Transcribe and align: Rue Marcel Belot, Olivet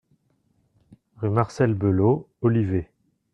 Rue 1.17 1.29
Marcel 1.29 1.75
Belot, 1.75 2.27
Olivet 2.41 2.89